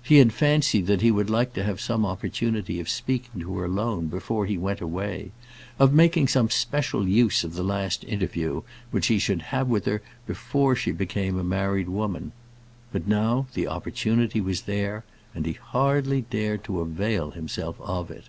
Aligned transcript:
He 0.00 0.18
had 0.18 0.32
fancied 0.32 0.86
that 0.86 1.00
he 1.00 1.10
would 1.10 1.28
like 1.28 1.54
to 1.54 1.64
have 1.64 1.80
some 1.80 2.06
opportunity 2.06 2.78
of 2.78 2.88
speaking 2.88 3.40
to 3.40 3.52
her 3.58 3.64
alone 3.64 4.06
before 4.06 4.46
he 4.46 4.56
went 4.56 4.80
away; 4.80 5.32
of 5.76 5.92
making 5.92 6.28
some 6.28 6.50
special 6.50 7.08
use 7.08 7.42
of 7.42 7.54
the 7.54 7.64
last 7.64 8.04
interview 8.04 8.62
which 8.92 9.08
he 9.08 9.18
should 9.18 9.42
have 9.42 9.66
with 9.66 9.86
her 9.86 10.00
before 10.24 10.76
she 10.76 10.92
became 10.92 11.36
a 11.36 11.42
married 11.42 11.88
woman. 11.88 12.30
But 12.92 13.08
now 13.08 13.48
the 13.54 13.66
opportunity 13.66 14.40
was 14.40 14.60
there, 14.70 15.02
and 15.34 15.46
he 15.46 15.54
hardly 15.54 16.20
dared 16.30 16.62
to 16.66 16.78
avail 16.80 17.32
himself 17.32 17.74
of 17.80 18.08
it. 18.12 18.26